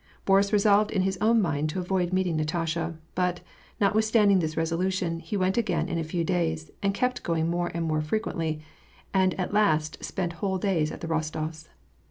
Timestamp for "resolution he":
4.57-5.37